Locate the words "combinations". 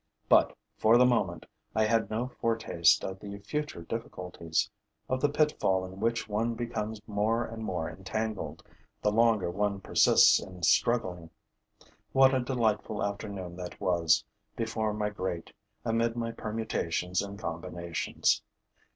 17.37-18.41